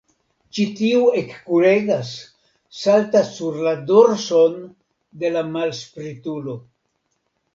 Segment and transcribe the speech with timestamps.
[0.57, 2.13] Ĉi tiu ekkuregas,
[2.79, 4.57] saltas sur la dorson
[5.25, 6.57] de la malspritulo.